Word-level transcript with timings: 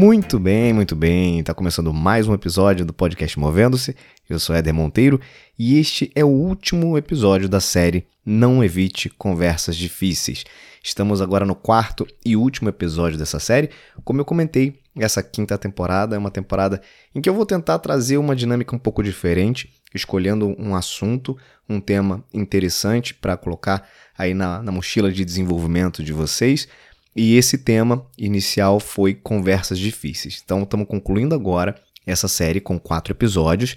Muito 0.00 0.38
bem, 0.38 0.72
muito 0.72 0.96
bem. 0.96 1.40
Está 1.40 1.52
começando 1.52 1.92
mais 1.92 2.26
um 2.26 2.32
episódio 2.32 2.86
do 2.86 2.92
podcast 2.94 3.38
Movendo-se. 3.38 3.94
Eu 4.30 4.38
sou 4.38 4.56
Éder 4.56 4.72
Monteiro 4.72 5.20
e 5.58 5.78
este 5.78 6.10
é 6.14 6.24
o 6.24 6.28
último 6.28 6.96
episódio 6.96 7.50
da 7.50 7.60
série 7.60 8.06
Não 8.24 8.64
Evite 8.64 9.10
Conversas 9.10 9.76
Difíceis. 9.76 10.42
Estamos 10.82 11.20
agora 11.20 11.44
no 11.44 11.54
quarto 11.54 12.06
e 12.24 12.34
último 12.34 12.70
episódio 12.70 13.18
dessa 13.18 13.38
série. 13.38 13.68
Como 14.02 14.18
eu 14.18 14.24
comentei, 14.24 14.80
essa 14.96 15.22
quinta 15.22 15.58
temporada 15.58 16.16
é 16.16 16.18
uma 16.18 16.30
temporada 16.30 16.80
em 17.14 17.20
que 17.20 17.28
eu 17.28 17.34
vou 17.34 17.44
tentar 17.44 17.78
trazer 17.78 18.16
uma 18.16 18.34
dinâmica 18.34 18.74
um 18.74 18.78
pouco 18.78 19.02
diferente, 19.02 19.70
escolhendo 19.94 20.56
um 20.58 20.74
assunto, 20.74 21.36
um 21.68 21.78
tema 21.78 22.24
interessante 22.32 23.12
para 23.12 23.36
colocar 23.36 23.86
aí 24.16 24.32
na, 24.32 24.62
na 24.62 24.72
mochila 24.72 25.12
de 25.12 25.26
desenvolvimento 25.26 26.02
de 26.02 26.14
vocês 26.14 26.66
e 27.14 27.36
esse 27.36 27.58
tema 27.58 28.06
inicial 28.16 28.78
foi 28.78 29.14
Conversas 29.14 29.78
Difíceis. 29.78 30.40
Então 30.44 30.62
estamos 30.62 30.86
concluindo 30.86 31.34
agora 31.34 31.74
essa 32.06 32.28
série 32.28 32.60
com 32.60 32.78
quatro 32.78 33.12
episódios. 33.12 33.76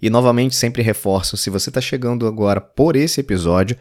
E 0.00 0.10
novamente 0.10 0.56
sempre 0.56 0.82
reforço, 0.82 1.36
se 1.36 1.48
você 1.48 1.70
está 1.70 1.80
chegando 1.80 2.26
agora 2.26 2.60
por 2.60 2.96
esse 2.96 3.20
episódio, 3.20 3.76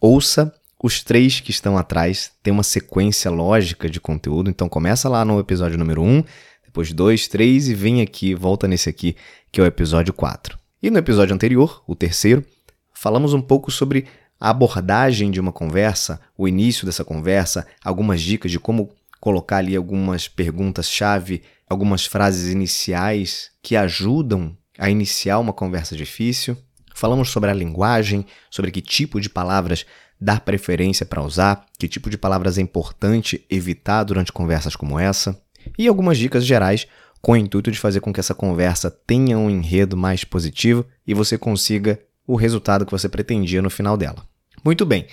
ouça 0.00 0.54
os 0.80 1.02
três 1.02 1.40
que 1.40 1.50
estão 1.50 1.76
atrás. 1.76 2.30
Tem 2.42 2.52
uma 2.52 2.62
sequência 2.62 3.30
lógica 3.30 3.90
de 3.90 4.00
conteúdo. 4.00 4.48
Então 4.48 4.68
começa 4.68 5.08
lá 5.08 5.24
no 5.24 5.40
episódio 5.40 5.76
número 5.76 6.02
1, 6.02 6.08
um, 6.08 6.24
depois 6.64 6.92
2, 6.92 7.26
3 7.26 7.68
e 7.70 7.74
vem 7.74 8.02
aqui, 8.02 8.34
volta 8.34 8.68
nesse 8.68 8.88
aqui, 8.88 9.16
que 9.50 9.60
é 9.60 9.64
o 9.64 9.66
episódio 9.66 10.12
4. 10.12 10.56
E 10.80 10.90
no 10.90 10.98
episódio 10.98 11.34
anterior, 11.34 11.82
o 11.88 11.94
terceiro, 11.96 12.44
falamos 12.92 13.34
um 13.34 13.40
pouco 13.40 13.70
sobre 13.70 14.06
a 14.40 14.50
abordagem 14.50 15.30
de 15.30 15.40
uma 15.40 15.52
conversa, 15.52 16.20
o 16.36 16.46
início 16.46 16.84
dessa 16.86 17.04
conversa, 17.04 17.66
algumas 17.82 18.20
dicas 18.20 18.50
de 18.50 18.58
como 18.58 18.90
colocar 19.20 19.58
ali 19.58 19.74
algumas 19.74 20.28
perguntas-chave, 20.28 21.42
algumas 21.68 22.04
frases 22.04 22.52
iniciais 22.52 23.50
que 23.62 23.74
ajudam 23.74 24.56
a 24.78 24.90
iniciar 24.90 25.38
uma 25.38 25.52
conversa 25.52 25.96
difícil. 25.96 26.56
Falamos 26.94 27.30
sobre 27.30 27.50
a 27.50 27.54
linguagem, 27.54 28.26
sobre 28.50 28.70
que 28.70 28.80
tipo 28.80 29.20
de 29.20 29.30
palavras 29.30 29.86
dar 30.20 30.40
preferência 30.40 31.04
para 31.04 31.22
usar, 31.22 31.66
que 31.78 31.88
tipo 31.88 32.08
de 32.08 32.18
palavras 32.18 32.58
é 32.58 32.60
importante 32.60 33.44
evitar 33.50 34.04
durante 34.04 34.32
conversas 34.32 34.76
como 34.76 34.98
essa, 34.98 35.40
e 35.78 35.88
algumas 35.88 36.18
dicas 36.18 36.44
gerais 36.44 36.86
com 37.20 37.32
o 37.32 37.36
intuito 37.36 37.70
de 37.70 37.78
fazer 37.78 38.00
com 38.00 38.12
que 38.12 38.20
essa 38.20 38.34
conversa 38.34 38.90
tenha 38.90 39.38
um 39.38 39.48
enredo 39.48 39.96
mais 39.96 40.24
positivo 40.24 40.84
e 41.06 41.14
você 41.14 41.38
consiga 41.38 41.98
o 42.26 42.36
resultado 42.36 42.84
que 42.84 42.92
você 42.92 43.08
pretendia 43.08 43.62
no 43.62 43.70
final 43.70 43.96
dela. 43.96 44.26
Muito 44.64 44.86
bem. 44.86 45.06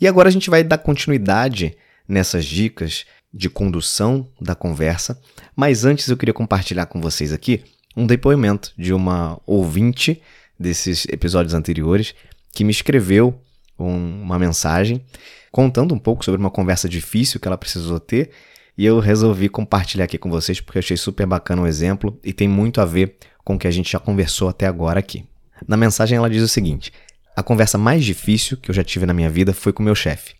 E 0.00 0.06
agora 0.06 0.28
a 0.28 0.32
gente 0.32 0.50
vai 0.50 0.62
dar 0.62 0.78
continuidade 0.78 1.76
nessas 2.06 2.44
dicas 2.44 3.04
de 3.32 3.50
condução 3.50 4.26
da 4.40 4.54
conversa, 4.54 5.20
mas 5.54 5.84
antes 5.84 6.08
eu 6.08 6.16
queria 6.16 6.32
compartilhar 6.32 6.86
com 6.86 7.00
vocês 7.00 7.32
aqui 7.32 7.62
um 7.96 8.06
depoimento 8.06 8.72
de 8.78 8.92
uma 8.94 9.40
ouvinte 9.46 10.22
desses 10.58 11.04
episódios 11.10 11.54
anteriores 11.54 12.14
que 12.52 12.64
me 12.64 12.70
escreveu 12.70 13.40
um, 13.78 14.22
uma 14.22 14.38
mensagem 14.38 15.04
contando 15.52 15.94
um 15.94 15.98
pouco 15.98 16.24
sobre 16.24 16.40
uma 16.40 16.50
conversa 16.50 16.88
difícil 16.88 17.38
que 17.38 17.46
ela 17.46 17.58
precisou 17.58 18.00
ter 18.00 18.30
e 18.76 18.86
eu 18.86 18.98
resolvi 19.00 19.48
compartilhar 19.48 20.04
aqui 20.04 20.16
com 20.16 20.30
vocês 20.30 20.60
porque 20.60 20.78
achei 20.78 20.96
super 20.96 21.26
bacana 21.26 21.62
o 21.62 21.66
exemplo 21.66 22.18
e 22.24 22.32
tem 22.32 22.48
muito 22.48 22.80
a 22.80 22.84
ver 22.84 23.16
com 23.44 23.56
o 23.56 23.58
que 23.58 23.66
a 23.66 23.70
gente 23.70 23.92
já 23.92 23.98
conversou 23.98 24.48
até 24.48 24.66
agora 24.66 25.00
aqui. 25.00 25.24
Na 25.66 25.76
mensagem 25.76 26.16
ela 26.16 26.30
diz 26.30 26.42
o 26.42 26.48
seguinte: 26.48 26.92
A 27.36 27.42
conversa 27.42 27.78
mais 27.78 28.04
difícil 28.04 28.56
que 28.56 28.70
eu 28.70 28.74
já 28.74 28.84
tive 28.84 29.06
na 29.06 29.14
minha 29.14 29.30
vida 29.30 29.52
foi 29.52 29.72
com 29.72 29.82
meu 29.82 29.94
chefe. 29.94 30.34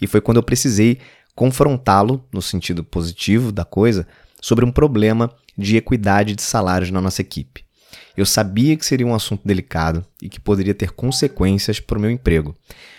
E 0.00 0.06
foi 0.06 0.20
quando 0.20 0.38
eu 0.38 0.42
precisei 0.42 0.98
confrontá-lo, 1.34 2.24
no 2.32 2.40
sentido 2.40 2.82
positivo 2.82 3.52
da 3.52 3.64
coisa, 3.64 4.06
sobre 4.40 4.64
um 4.64 4.72
problema 4.72 5.30
de 5.56 5.76
equidade 5.76 6.34
de 6.34 6.42
salários 6.42 6.90
na 6.90 7.00
nossa 7.00 7.20
equipe. 7.20 7.64
Eu 8.16 8.24
sabia 8.24 8.76
que 8.76 8.86
seria 8.86 9.06
um 9.06 9.14
assunto 9.14 9.46
delicado 9.46 10.04
e 10.22 10.28
que 10.28 10.40
poderia 10.40 10.74
ter 10.74 10.90
consequências 10.92 11.78
para 11.78 11.98
o 11.98 12.00
meu 12.00 12.10
emprego, 12.10 12.56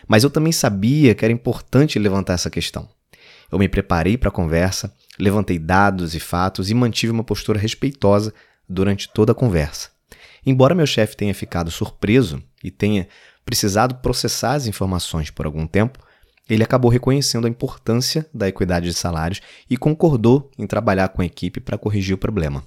mas 0.07 0.23
eu 0.23 0.29
também 0.29 0.51
sabia 0.51 1.15
que 1.15 1.25
era 1.25 1.33
importante 1.33 1.97
levantar 1.97 2.33
essa 2.33 2.49
questão. 2.49 2.87
Eu 3.51 3.57
me 3.57 3.67
preparei 3.67 4.17
para 4.17 4.29
a 4.29 4.31
conversa, 4.31 4.93
levantei 5.17 5.57
dados 5.57 6.13
e 6.13 6.19
fatos 6.19 6.69
e 6.69 6.73
mantive 6.73 7.11
uma 7.11 7.23
postura 7.23 7.59
respeitosa 7.59 8.33
durante 8.69 9.09
toda 9.09 9.31
a 9.31 9.35
conversa. 9.35 9.89
Embora 10.49 10.73
meu 10.73 10.87
chefe 10.87 11.17
tenha 11.17 11.35
ficado 11.35 11.69
surpreso 11.69 12.41
e 12.63 12.71
tenha 12.71 13.09
precisado 13.43 13.95
processar 13.95 14.53
as 14.53 14.65
informações 14.65 15.29
por 15.29 15.45
algum 15.45 15.67
tempo, 15.67 15.99
ele 16.49 16.63
acabou 16.63 16.89
reconhecendo 16.89 17.47
a 17.47 17.49
importância 17.49 18.25
da 18.33 18.47
equidade 18.47 18.85
de 18.85 18.93
salários 18.93 19.41
e 19.69 19.75
concordou 19.75 20.49
em 20.57 20.65
trabalhar 20.65 21.09
com 21.09 21.21
a 21.21 21.25
equipe 21.25 21.59
para 21.59 21.77
corrigir 21.77 22.15
o 22.15 22.17
problema. 22.17 22.63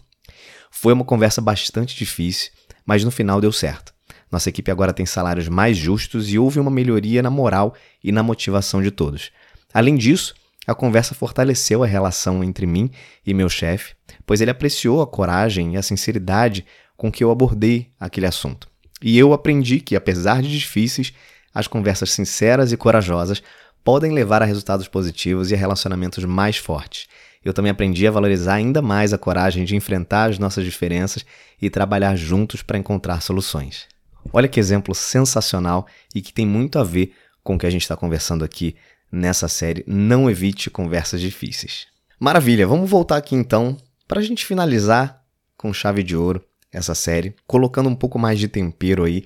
Foi 0.70 0.92
uma 0.92 1.06
conversa 1.06 1.40
bastante 1.40 1.96
difícil, 1.96 2.50
mas 2.84 3.02
no 3.02 3.10
final 3.10 3.40
deu 3.40 3.50
certo. 3.50 3.94
Nossa 4.30 4.50
equipe 4.50 4.70
agora 4.70 4.92
tem 4.92 5.06
salários 5.06 5.48
mais 5.48 5.74
justos 5.74 6.30
e 6.30 6.38
houve 6.38 6.60
uma 6.60 6.70
melhoria 6.70 7.22
na 7.22 7.30
moral 7.30 7.74
e 8.04 8.12
na 8.12 8.22
motivação 8.22 8.82
de 8.82 8.90
todos. 8.90 9.30
Além 9.72 9.96
disso, 9.96 10.34
a 10.66 10.74
conversa 10.74 11.14
fortaleceu 11.14 11.82
a 11.82 11.86
relação 11.86 12.44
entre 12.44 12.66
mim 12.66 12.90
e 13.26 13.32
meu 13.32 13.48
chefe, 13.48 13.94
pois 14.26 14.42
ele 14.42 14.50
apreciou 14.50 15.00
a 15.00 15.06
coragem 15.06 15.74
e 15.74 15.76
a 15.78 15.82
sinceridade 15.82 16.66
com 17.00 17.10
que 17.10 17.24
eu 17.24 17.30
abordei 17.30 17.88
aquele 17.98 18.26
assunto. 18.26 18.68
E 19.00 19.18
eu 19.18 19.32
aprendi 19.32 19.80
que, 19.80 19.96
apesar 19.96 20.42
de 20.42 20.50
difíceis, 20.50 21.14
as 21.54 21.66
conversas 21.66 22.12
sinceras 22.12 22.72
e 22.72 22.76
corajosas 22.76 23.42
podem 23.82 24.12
levar 24.12 24.42
a 24.42 24.44
resultados 24.44 24.86
positivos 24.86 25.50
e 25.50 25.54
a 25.54 25.56
relacionamentos 25.56 26.22
mais 26.26 26.58
fortes. 26.58 27.08
Eu 27.42 27.54
também 27.54 27.70
aprendi 27.70 28.06
a 28.06 28.10
valorizar 28.10 28.52
ainda 28.52 28.82
mais 28.82 29.14
a 29.14 29.18
coragem 29.18 29.64
de 29.64 29.74
enfrentar 29.74 30.28
as 30.28 30.38
nossas 30.38 30.62
diferenças 30.62 31.24
e 31.62 31.70
trabalhar 31.70 32.16
juntos 32.16 32.60
para 32.60 32.76
encontrar 32.76 33.22
soluções. 33.22 33.88
Olha 34.30 34.46
que 34.46 34.60
exemplo 34.60 34.94
sensacional 34.94 35.86
e 36.14 36.20
que 36.20 36.34
tem 36.34 36.46
muito 36.46 36.78
a 36.78 36.84
ver 36.84 37.14
com 37.42 37.54
o 37.54 37.58
que 37.58 37.64
a 37.64 37.70
gente 37.70 37.80
está 37.80 37.96
conversando 37.96 38.44
aqui 38.44 38.76
nessa 39.10 39.48
série 39.48 39.82
Não 39.86 40.28
Evite 40.28 40.68
Conversas 40.68 41.22
Difíceis. 41.22 41.86
Maravilha, 42.18 42.66
vamos 42.66 42.90
voltar 42.90 43.16
aqui 43.16 43.34
então 43.34 43.78
para 44.06 44.20
a 44.20 44.22
gente 44.22 44.44
finalizar 44.44 45.24
com 45.56 45.72
chave 45.72 46.02
de 46.02 46.14
ouro 46.14 46.44
essa 46.72 46.94
série, 46.94 47.34
colocando 47.46 47.88
um 47.88 47.94
pouco 47.94 48.18
mais 48.18 48.38
de 48.38 48.48
tempero 48.48 49.04
aí 49.04 49.24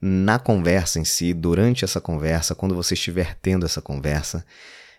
na 0.00 0.38
conversa 0.38 0.98
em 0.98 1.04
si, 1.04 1.32
durante 1.32 1.84
essa 1.84 2.00
conversa, 2.00 2.54
quando 2.54 2.74
você 2.74 2.94
estiver 2.94 3.36
tendo 3.40 3.64
essa 3.64 3.80
conversa. 3.80 4.44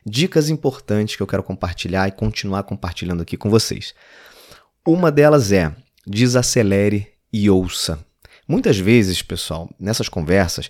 Dicas 0.05 0.49
importantes 0.49 1.15
que 1.15 1.21
eu 1.21 1.27
quero 1.27 1.43
compartilhar 1.43 2.07
e 2.07 2.11
continuar 2.11 2.63
compartilhando 2.63 3.21
aqui 3.21 3.37
com 3.37 3.49
vocês. 3.49 3.93
Uma 4.85 5.11
delas 5.11 5.51
é 5.51 5.75
desacelere 6.05 7.07
e 7.31 7.49
ouça. 7.49 8.05
Muitas 8.47 8.77
vezes, 8.77 9.21
pessoal, 9.21 9.69
nessas 9.79 10.09
conversas, 10.09 10.69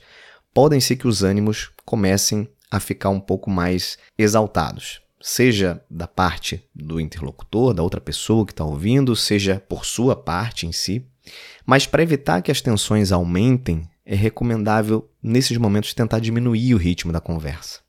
podem 0.53 0.79
ser 0.79 0.95
que 0.95 1.07
os 1.07 1.23
ânimos 1.23 1.71
comecem 1.85 2.47
a 2.69 2.79
ficar 2.79 3.09
um 3.09 3.19
pouco 3.19 3.49
mais 3.49 3.97
exaltados 4.17 5.03
seja 5.23 5.81
da 5.89 6.05
parte 6.05 6.61
do 6.75 6.99
interlocutor, 6.99 7.73
da 7.73 7.81
outra 7.81 8.01
pessoa 8.01 8.45
que 8.45 8.51
está 8.51 8.65
ouvindo, 8.65 9.15
seja 9.15 9.63
por 9.69 9.85
sua 9.85 10.17
parte 10.17 10.67
em 10.67 10.73
si. 10.73 11.07
Mas 11.65 11.85
para 11.85 12.03
evitar 12.03 12.41
que 12.41 12.51
as 12.51 12.61
tensões 12.61 13.11
aumentem, 13.11 13.89
é 14.05 14.15
recomendável, 14.15 15.09
nesses 15.21 15.57
momentos, 15.57 15.93
tentar 15.93 16.19
diminuir 16.19 16.73
o 16.73 16.77
ritmo 16.77 17.13
da 17.13 17.21
conversa, 17.21 17.79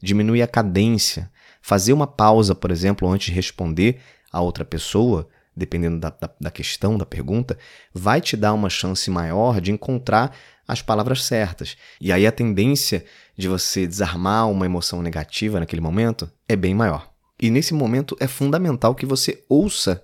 diminuir 0.00 0.42
a 0.42 0.46
cadência, 0.46 1.30
fazer 1.60 1.92
uma 1.92 2.06
pausa, 2.06 2.54
por 2.54 2.70
exemplo, 2.70 3.08
antes 3.08 3.26
de 3.26 3.32
responder 3.32 4.00
a 4.30 4.40
outra 4.40 4.64
pessoa, 4.64 5.28
dependendo 5.56 5.98
da, 5.98 6.10
da, 6.10 6.30
da 6.40 6.50
questão, 6.50 6.96
da 6.96 7.06
pergunta, 7.06 7.58
vai 7.92 8.20
te 8.20 8.36
dar 8.36 8.52
uma 8.52 8.70
chance 8.70 9.10
maior 9.10 9.60
de 9.60 9.72
encontrar 9.72 10.36
as 10.68 10.82
palavras 10.82 11.24
certas. 11.24 11.76
E 12.00 12.12
aí 12.12 12.26
a 12.26 12.32
tendência 12.32 13.04
de 13.36 13.48
você 13.48 13.86
desarmar 13.86 14.48
uma 14.50 14.66
emoção 14.66 15.00
negativa 15.02 15.58
naquele 15.58 15.80
momento 15.80 16.30
é 16.48 16.54
bem 16.54 16.74
maior. 16.74 17.10
E 17.40 17.50
nesse 17.50 17.74
momento 17.74 18.16
é 18.20 18.26
fundamental 18.26 18.94
que 18.94 19.06
você 19.06 19.44
ouça 19.48 20.02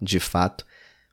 de 0.00 0.18
fato 0.20 0.64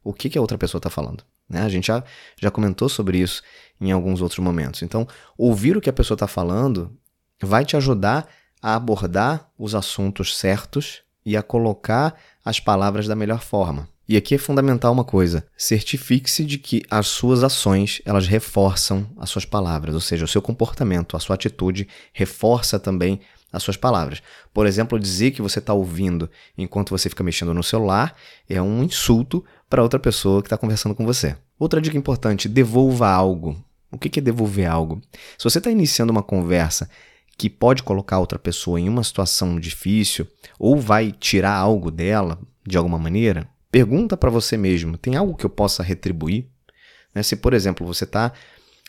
o 0.03 0.13
que, 0.13 0.29
que 0.29 0.37
a 0.37 0.41
outra 0.41 0.57
pessoa 0.57 0.79
está 0.79 0.89
falando. 0.89 1.23
Né? 1.49 1.61
A 1.61 1.69
gente 1.69 1.87
já, 1.87 2.03
já 2.39 2.49
comentou 2.49 2.87
sobre 2.87 3.19
isso 3.19 3.41
em 3.79 3.91
alguns 3.91 4.21
outros 4.21 4.39
momentos. 4.39 4.81
Então, 4.81 5.07
ouvir 5.37 5.75
o 5.75 5.81
que 5.81 5.89
a 5.89 5.93
pessoa 5.93 6.15
está 6.15 6.27
falando 6.27 6.95
vai 7.41 7.65
te 7.65 7.75
ajudar 7.75 8.27
a 8.61 8.75
abordar 8.75 9.49
os 9.57 9.73
assuntos 9.73 10.37
certos 10.37 11.01
e 11.25 11.35
a 11.35 11.43
colocar 11.43 12.15
as 12.43 12.59
palavras 12.59 13.07
da 13.07 13.15
melhor 13.15 13.41
forma. 13.41 13.87
E 14.07 14.17
aqui 14.17 14.35
é 14.35 14.37
fundamental 14.37 14.91
uma 14.91 15.03
coisa: 15.03 15.45
certifique-se 15.57 16.43
de 16.43 16.57
que 16.57 16.83
as 16.89 17.07
suas 17.07 17.43
ações 17.43 18.01
elas 18.05 18.27
reforçam 18.27 19.07
as 19.17 19.29
suas 19.29 19.45
palavras, 19.45 19.95
ou 19.95 20.01
seja, 20.01 20.25
o 20.25 20.27
seu 20.27 20.41
comportamento, 20.41 21.15
a 21.15 21.19
sua 21.19 21.35
atitude 21.35 21.87
reforça 22.11 22.79
também 22.79 23.21
as 23.51 23.63
suas 23.63 23.77
palavras. 23.77 24.21
Por 24.53 24.65
exemplo, 24.65 24.99
dizer 24.99 25.31
que 25.31 25.41
você 25.41 25.59
está 25.59 25.73
ouvindo 25.73 26.29
enquanto 26.57 26.89
você 26.89 27.09
fica 27.09 27.23
mexendo 27.23 27.53
no 27.53 27.63
celular 27.63 28.15
é 28.49 28.61
um 28.61 28.83
insulto 28.83 29.43
para 29.71 29.81
outra 29.81 29.99
pessoa 29.99 30.43
que 30.43 30.45
está 30.45 30.57
conversando 30.57 30.93
com 30.93 31.03
você. 31.03 31.35
Outra 31.57 31.81
dica 31.81 31.97
importante: 31.97 32.47
devolva 32.47 33.09
algo. 33.09 33.59
O 33.91 33.97
que 33.97 34.19
é 34.19 34.21
devolver 34.21 34.69
algo? 34.69 35.01
Se 35.35 35.43
você 35.43 35.57
está 35.57 35.71
iniciando 35.71 36.11
uma 36.11 36.21
conversa 36.21 36.87
que 37.35 37.49
pode 37.49 37.81
colocar 37.81 38.19
outra 38.19 38.37
pessoa 38.37 38.79
em 38.79 38.87
uma 38.87 39.03
situação 39.03 39.59
difícil 39.59 40.27
ou 40.59 40.79
vai 40.79 41.11
tirar 41.11 41.55
algo 41.55 41.89
dela 41.89 42.37
de 42.63 42.77
alguma 42.77 42.99
maneira, 42.99 43.49
Pergunta 43.71 44.17
para 44.17 44.29
você 44.29 44.57
mesmo: 44.57 44.97
tem 44.97 45.15
algo 45.15 45.35
que 45.35 45.45
eu 45.45 45.49
possa 45.49 45.81
retribuir? 45.81 46.47
Né? 47.15 47.23
Se, 47.23 47.37
por 47.37 47.53
exemplo, 47.53 47.87
você 47.87 48.03
está 48.03 48.33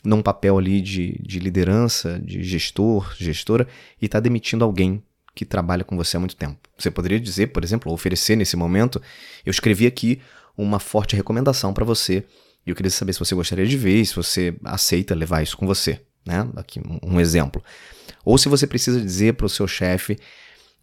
num 0.05 0.21
papel 0.21 0.59
ali 0.59 0.81
de, 0.81 1.17
de 1.23 1.39
liderança, 1.39 2.19
de 2.19 2.43
gestor, 2.43 3.15
gestora, 3.17 3.69
e 4.01 4.07
está 4.07 4.19
demitindo 4.19 4.65
alguém 4.65 5.01
que 5.35 5.45
trabalha 5.45 5.85
com 5.85 5.97
você 5.97 6.17
há 6.17 6.21
muito 6.21 6.35
tempo. 6.35 6.59
Você 6.77 6.91
poderia 6.91 7.21
dizer, 7.21 7.49
por 7.49 7.63
exemplo, 7.63 7.93
oferecer 7.93 8.35
nesse 8.35 8.57
momento, 8.57 9.01
eu 9.47 9.51
escrevi 9.51 9.87
aqui 9.87 10.21
uma 10.57 10.79
forte 10.79 11.17
recomendação 11.17 11.73
para 11.73 11.85
você, 11.85 12.25
e 12.67 12.71
eu 12.71 12.77
queria 12.77 12.91
saber 12.91 13.13
se 13.13 13.19
você 13.19 13.35
gostaria 13.35 13.67
de 13.67 13.77
ver, 13.77 14.05
se 14.05 14.15
você 14.15 14.55
aceita 14.65 15.15
levar 15.15 15.43
isso 15.43 15.57
com 15.57 15.67
você. 15.67 16.01
Né? 16.25 16.49
Aqui 16.57 16.81
um 17.03 17.21
exemplo. 17.21 17.63
Ou 18.25 18.39
se 18.39 18.49
você 18.49 18.67
precisa 18.67 19.01
dizer 19.01 19.35
para 19.35 19.47
o 19.47 19.49
seu 19.49 19.67
chefe 19.67 20.19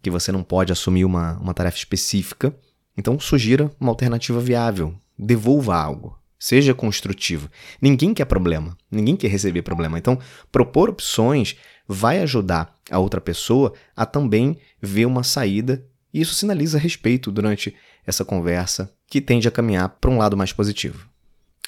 que 0.02 0.10
você 0.10 0.30
não 0.30 0.42
pode 0.42 0.72
assumir 0.72 1.04
uma, 1.04 1.38
uma 1.38 1.54
tarefa 1.54 1.78
específica, 1.78 2.54
então 2.96 3.18
sugira 3.18 3.70
uma 3.80 3.90
alternativa 3.90 4.40
viável. 4.40 4.94
Devolva 5.18 5.76
algo. 5.76 6.18
Seja 6.38 6.74
construtivo. 6.74 7.50
Ninguém 7.80 8.14
quer 8.14 8.24
problema. 8.24 8.76
Ninguém 8.90 9.16
quer 9.16 9.28
receber 9.28 9.62
problema. 9.62 9.98
Então, 9.98 10.18
propor 10.50 10.88
opções 10.88 11.56
vai 11.86 12.20
ajudar 12.20 12.74
a 12.90 12.98
outra 12.98 13.20
pessoa 13.20 13.74
a 13.96 14.06
também 14.06 14.58
ver 14.80 15.06
uma 15.06 15.22
saída, 15.22 15.84
e 16.12 16.20
isso 16.20 16.34
sinaliza 16.34 16.78
respeito 16.78 17.30
durante 17.30 17.74
essa 18.06 18.24
conversa, 18.24 18.92
que 19.10 19.20
tende 19.20 19.48
a 19.48 19.50
caminhar 19.50 19.88
para 20.00 20.08
um 20.08 20.16
lado 20.16 20.36
mais 20.36 20.52
positivo. 20.52 21.10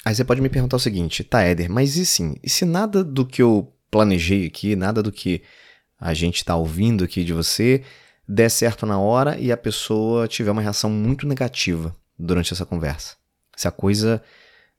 Aí 0.05 0.15
você 0.15 0.23
pode 0.23 0.41
me 0.41 0.47
perguntar 0.47 0.77
o 0.77 0.79
seguinte, 0.79 1.23
tá, 1.23 1.41
Éder, 1.41 1.69
mas 1.69 1.97
e 1.97 2.05
sim, 2.05 2.35
e 2.41 2.49
se 2.49 2.63
nada 2.63 3.03
do 3.03 3.25
que 3.25 3.41
eu 3.41 3.73
planejei 3.91 4.47
aqui, 4.47 4.75
nada 4.75 5.03
do 5.03 5.11
que 5.11 5.43
a 5.99 6.13
gente 6.13 6.37
está 6.37 6.55
ouvindo 6.55 7.03
aqui 7.03 7.23
de 7.23 7.33
você 7.33 7.83
der 8.27 8.49
certo 8.49 8.85
na 8.85 8.97
hora 8.97 9.37
e 9.37 9.51
a 9.51 9.57
pessoa 9.57 10.27
tiver 10.27 10.51
uma 10.51 10.61
reação 10.61 10.89
muito 10.89 11.27
negativa 11.27 11.93
durante 12.17 12.53
essa 12.53 12.65
conversa? 12.65 13.17
Se 13.55 13.67
a 13.67 13.71
coisa 13.71 14.23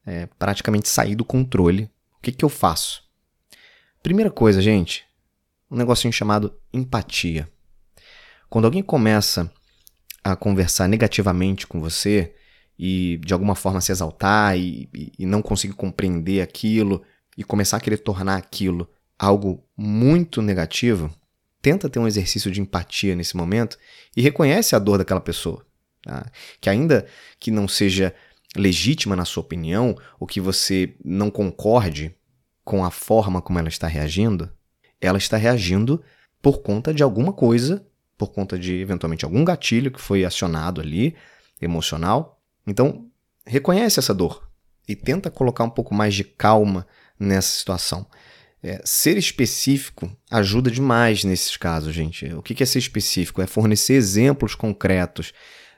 é, 0.06 0.26
praticamente 0.38 0.88
sair 0.88 1.14
do 1.14 1.24
controle, 1.24 1.90
o 2.16 2.22
que, 2.22 2.32
que 2.32 2.44
eu 2.44 2.48
faço? 2.48 3.04
Primeira 4.02 4.30
coisa, 4.30 4.60
gente, 4.60 5.04
um 5.70 5.76
negocinho 5.76 6.12
chamado 6.12 6.54
empatia. 6.72 7.48
Quando 8.48 8.64
alguém 8.64 8.82
começa 8.82 9.50
a 10.22 10.34
conversar 10.34 10.88
negativamente 10.88 11.66
com 11.66 11.80
você 11.80 12.34
e 12.78 13.18
de 13.24 13.32
alguma 13.32 13.54
forma 13.54 13.80
se 13.80 13.92
exaltar 13.92 14.56
e, 14.58 14.88
e, 14.94 15.12
e 15.20 15.26
não 15.26 15.42
conseguir 15.42 15.74
compreender 15.74 16.40
aquilo 16.40 17.02
e 17.36 17.44
começar 17.44 17.76
a 17.76 17.80
querer 17.80 17.98
tornar 17.98 18.36
aquilo 18.36 18.88
algo 19.18 19.64
muito 19.76 20.42
negativo, 20.42 21.12
tenta 21.62 21.88
ter 21.88 21.98
um 21.98 22.06
exercício 22.06 22.50
de 22.50 22.60
empatia 22.60 23.14
nesse 23.14 23.36
momento 23.36 23.78
e 24.16 24.22
reconhece 24.22 24.74
a 24.74 24.78
dor 24.78 24.98
daquela 24.98 25.20
pessoa. 25.20 25.64
Tá? 26.02 26.26
Que 26.60 26.68
ainda 26.68 27.06
que 27.40 27.50
não 27.50 27.66
seja 27.66 28.14
legítima 28.56 29.16
na 29.16 29.24
sua 29.24 29.42
opinião, 29.42 29.96
ou 30.18 30.26
que 30.26 30.40
você 30.40 30.94
não 31.04 31.30
concorde 31.30 32.14
com 32.64 32.84
a 32.84 32.90
forma 32.90 33.42
como 33.42 33.58
ela 33.58 33.68
está 33.68 33.86
reagindo, 33.86 34.50
ela 35.00 35.18
está 35.18 35.36
reagindo 35.36 36.02
por 36.40 36.62
conta 36.62 36.94
de 36.94 37.02
alguma 37.02 37.32
coisa, 37.32 37.84
por 38.16 38.28
conta 38.28 38.58
de 38.58 38.74
eventualmente 38.74 39.24
algum 39.24 39.44
gatilho 39.44 39.90
que 39.90 40.00
foi 40.00 40.24
acionado 40.24 40.80
ali, 40.80 41.16
emocional. 41.60 42.33
Então, 42.66 43.06
reconhece 43.46 43.98
essa 43.98 44.14
dor 44.14 44.48
e 44.88 44.96
tenta 44.96 45.30
colocar 45.30 45.64
um 45.64 45.70
pouco 45.70 45.94
mais 45.94 46.14
de 46.14 46.24
calma 46.24 46.86
nessa 47.18 47.58
situação. 47.58 48.06
É, 48.62 48.80
ser 48.84 49.18
específico 49.18 50.10
ajuda 50.30 50.70
demais 50.70 51.22
nesses 51.24 51.56
casos, 51.56 51.94
gente. 51.94 52.32
O 52.34 52.42
que 52.42 52.62
é 52.62 52.66
ser 52.66 52.78
específico? 52.78 53.42
É 53.42 53.46
fornecer 53.46 53.94
exemplos 53.94 54.54
concretos 54.54 55.32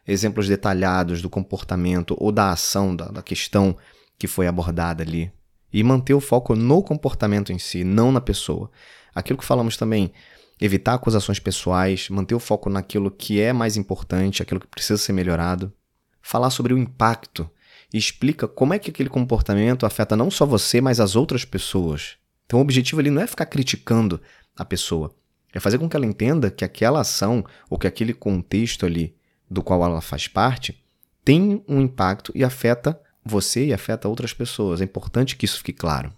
exemplos 0.06 0.46
detalhados 0.46 1.20
do 1.20 1.28
comportamento 1.28 2.16
ou 2.18 2.30
da 2.30 2.52
ação, 2.52 2.94
da, 2.94 3.06
da 3.06 3.22
questão 3.22 3.76
que 4.18 4.26
foi 4.26 4.46
abordada 4.46 5.02
ali. 5.02 5.32
E 5.72 5.82
manter 5.82 6.14
o 6.14 6.20
foco 6.20 6.54
no 6.54 6.82
comportamento 6.82 7.52
em 7.52 7.58
si, 7.58 7.82
não 7.82 8.12
na 8.12 8.20
pessoa. 8.20 8.70
Aquilo 9.14 9.38
que 9.38 9.44
falamos 9.44 9.76
também, 9.76 10.12
evitar 10.60 10.94
acusações 10.94 11.38
pessoais, 11.38 12.08
manter 12.08 12.34
o 12.34 12.40
foco 12.40 12.70
naquilo 12.70 13.10
que 13.10 13.40
é 13.40 13.52
mais 13.52 13.76
importante, 13.76 14.42
aquilo 14.42 14.60
que 14.60 14.66
precisa 14.66 14.96
ser 14.96 15.12
melhorado. 15.12 15.72
Falar 16.28 16.50
sobre 16.50 16.74
o 16.74 16.78
impacto 16.78 17.48
e 17.94 17.96
explica 17.96 18.48
como 18.48 18.74
é 18.74 18.80
que 18.80 18.90
aquele 18.90 19.08
comportamento 19.08 19.86
afeta 19.86 20.16
não 20.16 20.28
só 20.28 20.44
você, 20.44 20.80
mas 20.80 20.98
as 20.98 21.14
outras 21.14 21.44
pessoas. 21.44 22.16
Então 22.44 22.58
o 22.58 22.62
objetivo 22.62 23.00
ali 23.00 23.12
não 23.12 23.22
é 23.22 23.28
ficar 23.28 23.46
criticando 23.46 24.20
a 24.56 24.64
pessoa, 24.64 25.14
é 25.52 25.60
fazer 25.60 25.78
com 25.78 25.88
que 25.88 25.94
ela 25.94 26.04
entenda 26.04 26.50
que 26.50 26.64
aquela 26.64 27.00
ação 27.00 27.44
ou 27.70 27.78
que 27.78 27.86
aquele 27.86 28.12
contexto 28.12 28.84
ali 28.84 29.14
do 29.48 29.62
qual 29.62 29.84
ela 29.84 30.00
faz 30.00 30.26
parte 30.26 30.84
tem 31.24 31.62
um 31.68 31.80
impacto 31.80 32.32
e 32.34 32.42
afeta 32.42 33.00
você 33.24 33.66
e 33.66 33.72
afeta 33.72 34.08
outras 34.08 34.32
pessoas. 34.32 34.80
É 34.80 34.84
importante 34.84 35.36
que 35.36 35.44
isso 35.44 35.58
fique 35.58 35.74
claro. 35.74 36.12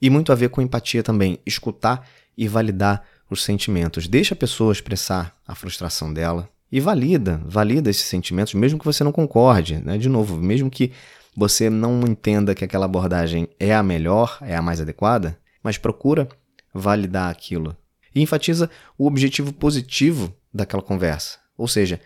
E 0.00 0.08
muito 0.08 0.30
a 0.30 0.36
ver 0.36 0.50
com 0.50 0.62
empatia 0.62 1.02
também, 1.02 1.40
escutar 1.44 2.08
e 2.36 2.46
validar 2.46 3.02
os 3.28 3.42
sentimentos. 3.42 4.06
Deixa 4.06 4.34
a 4.34 4.38
pessoa 4.38 4.72
expressar 4.72 5.36
a 5.44 5.56
frustração 5.56 6.14
dela 6.14 6.48
e 6.70 6.80
valida, 6.80 7.40
valida 7.44 7.90
esses 7.90 8.04
sentimentos, 8.04 8.54
mesmo 8.54 8.78
que 8.78 8.84
você 8.84 9.02
não 9.02 9.12
concorde. 9.12 9.76
Né? 9.76 9.98
De 9.98 10.08
novo, 10.08 10.36
mesmo 10.36 10.70
que 10.70 10.92
você 11.36 11.70
não 11.70 12.02
entenda 12.02 12.54
que 12.54 12.64
aquela 12.64 12.86
abordagem 12.86 13.48
é 13.58 13.74
a 13.74 13.82
melhor, 13.82 14.38
é 14.42 14.56
a 14.56 14.62
mais 14.62 14.80
adequada, 14.80 15.38
mas 15.62 15.78
procura 15.78 16.28
validar 16.74 17.30
aquilo. 17.30 17.76
E 18.14 18.20
enfatiza 18.20 18.70
o 18.96 19.06
objetivo 19.06 19.52
positivo 19.52 20.34
daquela 20.52 20.82
conversa. 20.82 21.38
Ou 21.56 21.68
seja, 21.68 22.00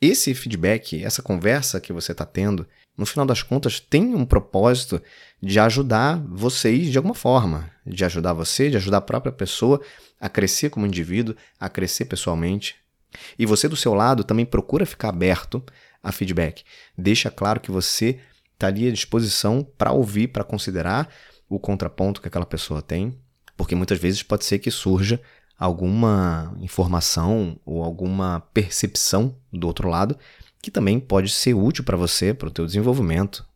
esse 0.00 0.34
feedback, 0.34 1.02
essa 1.02 1.22
conversa 1.22 1.80
que 1.80 1.92
você 1.92 2.12
está 2.12 2.24
tendo, 2.24 2.66
no 2.96 3.06
final 3.06 3.26
das 3.26 3.42
contas, 3.42 3.80
tem 3.80 4.14
um 4.14 4.24
propósito 4.24 5.00
de 5.42 5.58
ajudar 5.58 6.22
vocês 6.28 6.90
de 6.90 6.96
alguma 6.96 7.14
forma, 7.14 7.70
de 7.86 8.04
ajudar 8.04 8.32
você, 8.32 8.70
de 8.70 8.76
ajudar 8.76 8.98
a 8.98 9.02
própria 9.02 9.32
pessoa 9.32 9.80
a 10.20 10.28
crescer 10.28 10.70
como 10.70 10.86
indivíduo, 10.86 11.34
a 11.58 11.68
crescer 11.68 12.06
pessoalmente. 12.06 12.76
E 13.38 13.46
você, 13.46 13.68
do 13.68 13.76
seu 13.76 13.94
lado, 13.94 14.24
também 14.24 14.44
procura 14.44 14.86
ficar 14.86 15.10
aberto 15.10 15.62
a 16.02 16.12
feedback. 16.12 16.62
Deixa 16.96 17.30
claro 17.30 17.60
que 17.60 17.70
você 17.70 18.20
está 18.54 18.68
à 18.68 18.70
disposição 18.70 19.66
para 19.76 19.92
ouvir, 19.92 20.28
para 20.28 20.44
considerar 20.44 21.08
o 21.48 21.58
contraponto 21.58 22.20
que 22.20 22.28
aquela 22.28 22.46
pessoa 22.46 22.82
tem, 22.82 23.16
porque 23.56 23.74
muitas 23.74 23.98
vezes 23.98 24.22
pode 24.22 24.44
ser 24.44 24.58
que 24.58 24.70
surja 24.70 25.20
alguma 25.58 26.54
informação 26.60 27.58
ou 27.64 27.82
alguma 27.82 28.40
percepção 28.52 29.36
do 29.52 29.66
outro 29.66 29.88
lado 29.88 30.18
que 30.62 30.70
também 30.70 30.98
pode 30.98 31.30
ser 31.30 31.54
útil 31.54 31.84
para 31.84 31.96
você, 31.96 32.34
para 32.34 32.48
o 32.48 32.50
teu 32.50 32.66
desenvolvimento. 32.66 33.46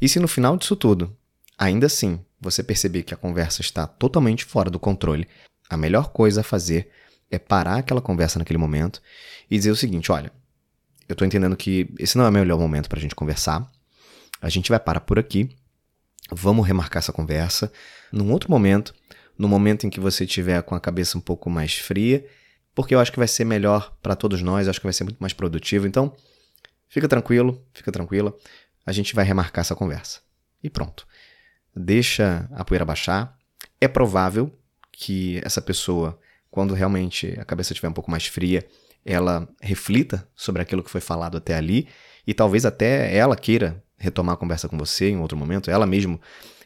E 0.00 0.08
se 0.08 0.18
no 0.18 0.26
final 0.26 0.56
disso 0.56 0.74
tudo, 0.74 1.14
ainda 1.58 1.86
assim, 1.86 2.20
você 2.40 2.62
perceber 2.62 3.02
que 3.02 3.12
a 3.12 3.16
conversa 3.16 3.60
está 3.60 3.86
totalmente 3.86 4.44
fora 4.44 4.70
do 4.70 4.78
controle, 4.78 5.28
a 5.68 5.76
melhor 5.76 6.08
coisa 6.08 6.40
a 6.40 6.44
fazer 6.44 6.90
é 7.32 7.38
parar 7.38 7.78
aquela 7.78 8.00
conversa 8.00 8.38
naquele 8.38 8.58
momento 8.58 9.02
e 9.50 9.56
dizer 9.56 9.72
o 9.72 9.76
seguinte: 9.76 10.12
olha, 10.12 10.30
eu 11.08 11.14
estou 11.14 11.26
entendendo 11.26 11.56
que 11.56 11.92
esse 11.98 12.16
não 12.16 12.24
é 12.24 12.28
o 12.28 12.32
melhor 12.32 12.58
momento 12.58 12.88
para 12.88 12.98
a 12.98 13.02
gente 13.02 13.14
conversar, 13.14 13.68
a 14.40 14.48
gente 14.48 14.70
vai 14.70 14.78
parar 14.78 15.00
por 15.00 15.18
aqui, 15.18 15.50
vamos 16.30 16.66
remarcar 16.66 17.00
essa 17.00 17.12
conversa 17.12 17.72
num 18.12 18.30
outro 18.30 18.50
momento 18.50 18.94
no 19.38 19.48
momento 19.48 19.86
em 19.86 19.90
que 19.90 20.00
você 20.00 20.24
estiver 20.24 20.62
com 20.62 20.74
a 20.74 20.80
cabeça 20.80 21.16
um 21.16 21.20
pouco 21.20 21.50
mais 21.50 21.74
fria, 21.74 22.24
porque 22.74 22.94
eu 22.94 23.00
acho 23.00 23.12
que 23.12 23.18
vai 23.18 23.28
ser 23.28 23.44
melhor 23.44 23.96
para 24.02 24.14
todos 24.14 24.42
nós, 24.42 24.68
acho 24.68 24.80
que 24.80 24.86
vai 24.86 24.92
ser 24.92 25.04
muito 25.04 25.18
mais 25.18 25.32
produtivo. 25.32 25.86
Então, 25.86 26.14
fica 26.88 27.08
tranquilo, 27.08 27.60
fica 27.72 27.90
tranquila, 27.90 28.34
a 28.84 28.92
gente 28.92 29.14
vai 29.14 29.24
remarcar 29.24 29.62
essa 29.62 29.74
conversa. 29.74 30.20
E 30.62 30.70
pronto. 30.70 31.06
Deixa 31.74 32.48
a 32.52 32.64
poeira 32.64 32.84
baixar. 32.84 33.36
É 33.80 33.88
provável 33.88 34.52
que 34.92 35.40
essa 35.44 35.60
pessoa, 35.60 36.18
quando 36.52 36.74
realmente 36.74 37.34
a 37.40 37.46
cabeça 37.46 37.72
estiver 37.72 37.88
um 37.88 37.94
pouco 37.94 38.10
mais 38.10 38.26
fria, 38.26 38.64
ela 39.04 39.48
reflita 39.60 40.28
sobre 40.36 40.60
aquilo 40.60 40.84
que 40.84 40.90
foi 40.90 41.00
falado 41.00 41.38
até 41.38 41.56
ali 41.56 41.88
e 42.26 42.34
talvez 42.34 42.66
até 42.66 43.16
ela 43.16 43.34
queira 43.34 43.82
retomar 43.96 44.34
a 44.34 44.36
conversa 44.36 44.68
com 44.68 44.76
você 44.76 45.08
em 45.08 45.18
outro 45.18 45.36
momento, 45.36 45.70
ela 45.70 45.86
mesmo 45.86 46.20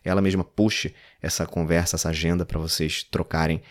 ela 0.04 0.20
mesma 0.20 0.44
puxe 0.44 0.92
essa 1.22 1.46
conversa, 1.46 1.96
essa 1.96 2.08
agenda 2.08 2.44
para 2.44 2.58
vocês 2.58 3.04
trocarem 3.04 3.62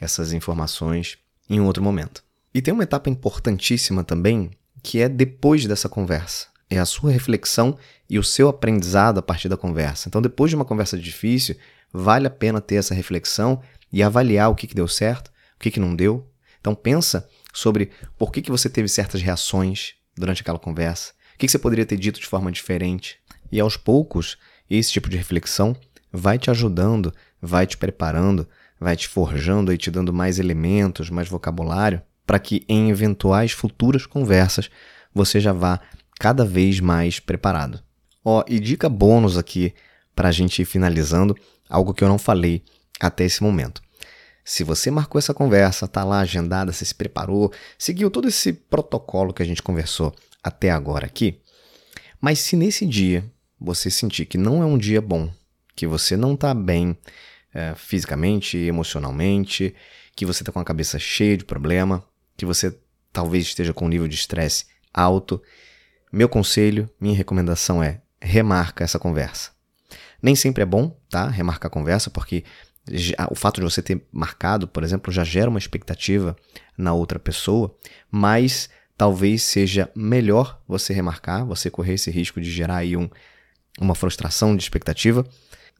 essas 0.00 0.32
informações 0.32 1.18
em 1.48 1.60
outro 1.60 1.82
momento. 1.82 2.22
E 2.52 2.60
tem 2.60 2.74
uma 2.74 2.84
etapa 2.84 3.08
importantíssima 3.08 4.02
também, 4.02 4.50
que 4.82 5.00
é 5.00 5.08
depois 5.08 5.66
dessa 5.66 5.88
conversa. 5.88 6.46
É 6.68 6.78
a 6.78 6.84
sua 6.84 7.10
reflexão 7.10 7.76
e 8.08 8.18
o 8.18 8.24
seu 8.24 8.48
aprendizado 8.48 9.18
a 9.18 9.22
partir 9.22 9.48
da 9.48 9.56
conversa. 9.56 10.08
Então, 10.08 10.22
depois 10.22 10.50
de 10.50 10.56
uma 10.56 10.64
conversa 10.64 10.96
difícil, 10.96 11.56
vale 11.92 12.28
a 12.28 12.30
pena 12.30 12.60
ter 12.60 12.76
essa 12.76 12.94
reflexão 12.94 13.60
e 13.92 14.00
avaliar 14.00 14.48
o 14.50 14.54
que, 14.54 14.68
que 14.68 14.74
deu 14.74 14.86
certo, 14.86 15.32
o 15.60 15.62
que, 15.62 15.70
que 15.70 15.78
não 15.78 15.94
deu. 15.94 16.26
Então, 16.58 16.74
pensa 16.74 17.28
sobre 17.52 17.90
por 18.18 18.32
que, 18.32 18.40
que 18.40 18.50
você 18.50 18.70
teve 18.70 18.88
certas 18.88 19.20
reações 19.20 19.94
durante 20.16 20.40
aquela 20.40 20.58
conversa, 20.58 21.12
o 21.34 21.38
que, 21.38 21.46
que 21.46 21.52
você 21.52 21.58
poderia 21.58 21.84
ter 21.84 21.98
dito 21.98 22.18
de 22.18 22.26
forma 22.26 22.50
diferente. 22.50 23.18
E 23.52 23.60
aos 23.60 23.76
poucos, 23.76 24.38
esse 24.70 24.90
tipo 24.90 25.10
de 25.10 25.18
reflexão 25.18 25.76
vai 26.10 26.38
te 26.38 26.50
ajudando, 26.50 27.12
vai 27.42 27.66
te 27.66 27.76
preparando, 27.76 28.48
vai 28.80 28.96
te 28.96 29.06
forjando 29.06 29.72
e 29.72 29.76
te 29.76 29.90
dando 29.90 30.12
mais 30.12 30.38
elementos, 30.38 31.10
mais 31.10 31.28
vocabulário, 31.28 32.00
para 32.26 32.38
que 32.38 32.64
em 32.66 32.88
eventuais 32.88 33.52
futuras 33.52 34.06
conversas 34.06 34.70
você 35.14 35.40
já 35.40 35.52
vá 35.52 35.78
cada 36.18 36.44
vez 36.44 36.80
mais 36.80 37.20
preparado. 37.20 37.82
Ó, 38.24 38.42
e 38.48 38.58
dica 38.58 38.88
bônus 38.88 39.36
aqui 39.36 39.74
para 40.14 40.28
a 40.28 40.32
gente 40.32 40.62
ir 40.62 40.64
finalizando, 40.64 41.36
algo 41.68 41.92
que 41.92 42.02
eu 42.02 42.08
não 42.08 42.18
falei 42.18 42.62
até 42.98 43.24
esse 43.24 43.42
momento. 43.42 43.82
Se 44.44 44.64
você 44.64 44.90
marcou 44.90 45.18
essa 45.18 45.34
conversa, 45.34 45.86
tá 45.86 46.02
lá 46.04 46.20
agendada, 46.20 46.72
você 46.72 46.84
se 46.84 46.94
preparou, 46.94 47.52
seguiu 47.78 48.10
todo 48.10 48.28
esse 48.28 48.52
protocolo 48.52 49.32
que 49.32 49.42
a 49.42 49.46
gente 49.46 49.62
conversou 49.62 50.14
até 50.42 50.70
agora 50.70 51.06
aqui, 51.06 51.40
mas 52.20 52.38
se 52.38 52.56
nesse 52.56 52.86
dia 52.86 53.24
você 53.60 53.90
sentir 53.90 54.26
que 54.26 54.38
não 54.38 54.62
é 54.62 54.66
um 54.66 54.78
dia 54.78 55.00
bom, 55.00 55.32
que 55.74 55.86
você 55.86 56.16
não 56.16 56.34
está 56.34 56.52
bem 56.54 56.96
é, 57.54 57.74
fisicamente, 57.74 58.56
emocionalmente, 58.56 59.74
que 60.14 60.26
você 60.26 60.42
está 60.42 60.52
com 60.52 60.60
a 60.60 60.64
cabeça 60.64 60.98
cheia 60.98 61.36
de 61.36 61.44
problema, 61.44 62.04
que 62.36 62.46
você 62.46 62.76
talvez 63.12 63.44
esteja 63.44 63.72
com 63.72 63.86
um 63.86 63.88
nível 63.88 64.08
de 64.08 64.14
estresse 64.14 64.66
alto, 64.92 65.42
meu 66.12 66.28
conselho, 66.28 66.90
minha 67.00 67.16
recomendação 67.16 67.82
é 67.82 68.00
remarca 68.20 68.84
essa 68.84 68.98
conversa. 68.98 69.50
Nem 70.22 70.34
sempre 70.34 70.62
é 70.62 70.66
bom, 70.66 70.96
tá? 71.08 71.28
Remarcar 71.28 71.68
a 71.68 71.72
conversa, 71.72 72.10
porque 72.10 72.44
o 73.30 73.34
fato 73.34 73.60
de 73.60 73.64
você 73.64 73.82
ter 73.82 74.02
marcado, 74.12 74.66
por 74.66 74.82
exemplo, 74.82 75.12
já 75.12 75.24
gera 75.24 75.50
uma 75.50 75.58
expectativa 75.58 76.36
na 76.76 76.92
outra 76.92 77.18
pessoa, 77.18 77.74
mas 78.10 78.68
talvez 78.96 79.42
seja 79.42 79.90
melhor 79.94 80.60
você 80.66 80.92
remarcar, 80.92 81.46
você 81.46 81.70
correr 81.70 81.94
esse 81.94 82.10
risco 82.10 82.40
de 82.40 82.50
gerar 82.50 82.76
aí 82.76 82.96
um, 82.96 83.08
uma 83.80 83.94
frustração 83.94 84.56
de 84.56 84.62
expectativa, 84.62 85.26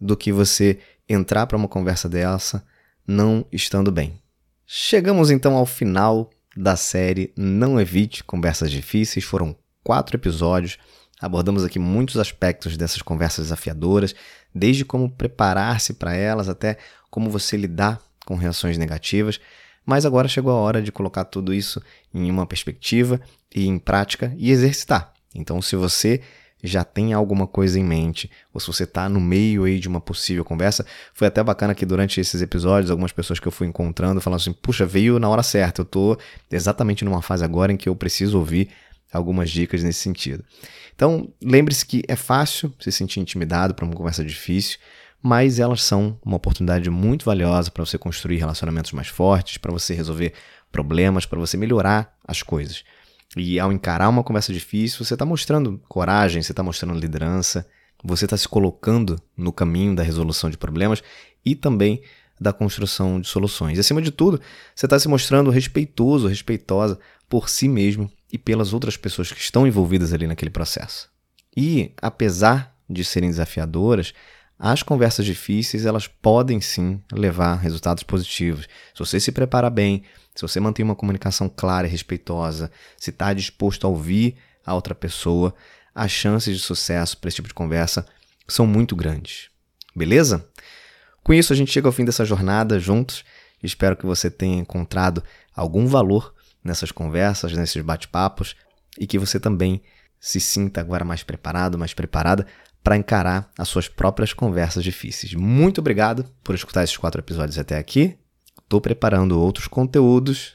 do 0.01 0.17
que 0.17 0.33
você 0.33 0.79
entrar 1.09 1.47
para 1.47 1.57
uma 1.57 1.69
conversa 1.69 2.09
dessa 2.09 2.65
não 3.07 3.45
estando 3.51 3.91
bem. 3.91 4.21
Chegamos 4.65 5.31
então 5.31 5.57
ao 5.57 5.67
final 5.67 6.31
da 6.57 6.77
série 6.77 7.33
Não 7.37 7.81
Evite 7.81 8.23
Conversas 8.23 8.71
Difíceis. 8.71 9.25
Foram 9.25 9.57
quatro 9.83 10.17
episódios. 10.17 10.79
Abordamos 11.21 11.65
aqui 11.65 11.79
muitos 11.79 12.17
aspectos 12.17 12.77
dessas 12.77 13.03
conversas 13.03 13.47
desafiadoras, 13.47 14.15
desde 14.55 14.85
como 14.85 15.11
preparar-se 15.11 15.95
para 15.95 16.15
elas 16.15 16.49
até 16.49 16.79
como 17.11 17.29
você 17.29 17.57
lidar 17.57 18.01
com 18.25 18.37
reações 18.37 18.79
negativas. 18.79 19.41
Mas 19.85 20.07
agora 20.07 20.29
chegou 20.29 20.53
a 20.53 20.57
hora 20.57 20.81
de 20.81 20.93
colocar 20.93 21.25
tudo 21.25 21.53
isso 21.53 21.83
em 22.15 22.31
uma 22.31 22.47
perspectiva 22.47 23.21
e 23.55 23.67
em 23.67 23.79
prática 23.79 24.33
e 24.37 24.51
exercitar. 24.51 25.13
Então, 25.35 25.61
se 25.61 25.77
você 25.77 26.21
já 26.63 26.85
tem 26.85 27.13
alguma 27.13 27.47
coisa 27.47 27.79
em 27.79 27.85
mente, 27.85 28.31
ou 28.53 28.61
se 28.61 28.67
você 28.67 28.85
está 28.85 29.09
no 29.09 29.21
meio 29.21 29.65
aí 29.65 29.79
de 29.79 29.89
uma 29.89 30.01
possível 30.01 30.45
conversa. 30.45 30.85
Foi 31.15 31.27
até 31.27 31.43
bacana 31.43 31.75
que 31.75 31.87
durante 31.87 32.21
esses 32.21 32.43
episódios, 32.43 32.91
algumas 32.91 33.13
pessoas 33.13 33.41
que 33.41 33.49
eu 33.49 33.53
fui 33.53 33.67
encontrando 33.67 34.21
falaram 34.21 34.41
assim: 34.41 34.53
puxa, 34.53 34.85
veio 34.85 35.19
na 35.19 35.29
hora 35.29 35.43
certa, 35.43 35.81
eu 35.81 35.85
estou 35.85 36.19
exatamente 36.51 37.05
numa 37.05 37.23
fase 37.23 37.45
agora 37.45 37.73
em 37.73 37.77
que 37.77 37.89
eu 37.89 37.97
preciso 37.97 38.39
ouvir 38.39 38.69
algumas 39.13 39.51
dicas 39.51 39.83
nesse 39.83 40.01
sentido. 40.01 40.45
Então, 40.95 41.33
lembre-se 41.43 41.85
que 41.85 42.03
é 42.07 42.17
fácil 42.17 42.73
se 42.79 42.93
sentir 42.93 43.21
intimidado 43.21 43.75
para 43.75 43.85
uma 43.85 43.95
conversa 43.95 44.25
difícil, 44.25 44.79
mas 45.23 45.59
elas 45.59 45.83
são 45.83 46.19
uma 46.25 46.37
oportunidade 46.37 46.89
muito 46.89 47.25
valiosa 47.25 47.71
para 47.71 47.85
você 47.85 47.99
construir 47.99 48.39
relacionamentos 48.39 48.93
mais 48.93 49.09
fortes, 49.09 49.59
para 49.59 49.73
você 49.73 49.95
resolver 49.95 50.33
problemas, 50.73 51.27
para 51.27 51.39
você 51.39 51.57
melhorar 51.57 52.15
as 52.27 52.43
coisas. 52.43 52.85
E 53.37 53.61
ao 53.61 53.73
encarar 53.73 54.09
uma 54.09 54.25
conversa 54.25 54.53
difícil, 54.53 55.05
você 55.05 55.15
está 55.15 55.25
mostrando 55.25 55.81
coragem, 55.89 56.43
você 56.43 56.53
está 56.53 56.63
mostrando 56.63 56.99
liderança, 56.99 57.67
você 58.03 58.25
está 58.25 58.37
se 58.37 58.49
colocando 58.49 59.21
no 59.37 59.53
caminho 59.53 59.95
da 59.95 60.03
resolução 60.03 60.51
de 60.51 60.57
problemas 60.57 61.03
e 61.45 61.55
também 61.55 62.03
da 62.41 62.53
construção 62.53 63.21
de 63.21 63.29
soluções. 63.29 63.77
E, 63.77 63.81
acima 63.81 64.01
de 64.01 64.11
tudo, 64.11 64.41
você 64.75 64.87
está 64.87 64.99
se 64.99 65.07
mostrando 65.07 65.51
respeitoso, 65.51 66.27
respeitosa 66.27 66.99
por 67.29 67.49
si 67.49 67.69
mesmo 67.69 68.11
e 68.33 68.39
pelas 68.39 68.73
outras 68.73 68.97
pessoas 68.97 69.33
que 69.33 69.41
estão 69.41 69.67
envolvidas 69.67 70.13
ali 70.13 70.27
naquele 70.27 70.51
processo. 70.51 71.11
E, 71.57 71.93
apesar 72.01 72.77
de 72.89 73.05
serem 73.05 73.31
desafiadoras, 73.31 74.13
as 74.59 74.83
conversas 74.83 75.25
difíceis 75.25 75.87
elas 75.87 76.07
podem 76.07 76.61
sim 76.61 77.03
levar 77.11 77.57
resultados 77.57 78.03
positivos. 78.03 78.69
Se 78.95 78.99
você 78.99 79.19
se 79.19 79.33
prepara 79.33 79.71
bem, 79.71 80.03
se 80.35 80.43
você 80.43 80.61
mantém 80.61 80.85
uma 80.85 80.95
comunicação 80.95 81.49
clara 81.49 81.87
e 81.87 81.91
respeitosa, 81.91 82.71
se 82.97 83.11
está 83.11 83.33
disposto 83.33 83.87
a 83.87 83.91
ouvir 83.91 84.37
a 84.65 84.75
outra 84.75 84.95
pessoa, 84.95 85.55
as 85.95 86.11
chances 86.11 86.57
de 86.57 86.63
sucesso 86.63 87.17
para 87.19 87.29
esse 87.29 87.37
tipo 87.37 87.49
de 87.49 87.55
conversa 87.55 88.07
são 88.47 88.67
muito 88.67 88.95
grandes. 88.95 89.49
Beleza? 89.95 90.47
Com 91.23 91.33
isso, 91.33 91.53
a 91.53 91.57
gente 91.57 91.73
chega 91.73 91.89
ao 91.89 91.93
fim 91.93 92.05
dessa 92.05 92.25
jornada 92.25 92.79
juntos. 92.79 93.25
Espero 93.63 93.97
que 93.97 94.07
você 94.07 94.31
tenha 94.31 94.59
encontrado 94.59 95.23
algum 95.55 95.87
valor 95.87 96.35
nessas 96.63 96.93
conversas, 96.93 97.53
nesses 97.53 97.83
bate-papos 97.83 98.57
e 98.99 99.07
que 99.07 99.19
você 99.19 99.41
também 99.41 99.83
se 100.19 100.41
sinta 100.41 100.81
agora 100.81 101.05
mais 101.05 101.23
preparado, 101.23 101.79
mais 101.79 101.95
preparada 101.95 102.47
para 102.83 102.97
encarar 102.97 103.51
as 103.59 103.69
suas 103.69 103.89
próprias 103.89 104.33
conversas 104.33 104.85
difíceis. 104.85 105.35
Muito 105.35 105.79
obrigado 105.79 106.25
por 106.43 106.55
escutar 106.55 106.85
esses 106.85 106.97
quatro 106.97 107.21
episódios 107.21 107.59
até 107.59 107.79
aqui. 107.79 108.19
Estou 108.63 108.81
preparando 108.81 109.41
outros 109.41 109.67
conteúdos 109.67 110.55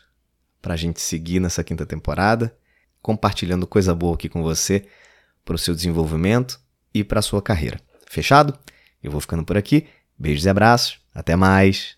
para 0.61 0.73
a 0.73 0.77
gente 0.77 1.01
seguir 1.01 1.39
nessa 1.39 1.63
quinta 1.63 1.85
temporada, 1.85 2.55
compartilhando 3.01 3.67
coisa 3.67 3.93
boa 3.93 4.15
aqui 4.15 4.29
com 4.29 4.41
você 4.41 4.85
para 5.43 5.55
o 5.55 5.59
seu 5.59 5.75
desenvolvimento 5.75 6.59
e 6.93 7.03
para 7.03 7.19
a 7.19 7.23
sua 7.23 7.41
carreira. 7.41 7.79
Fechado? 8.07 8.57
Eu 9.03 9.11
vou 9.11 9.21
ficando 9.21 9.45
por 9.45 9.57
aqui. 9.57 9.85
Beijos 10.17 10.45
e 10.45 10.49
abraços. 10.49 10.99
Até 11.13 11.35
mais. 11.35 11.97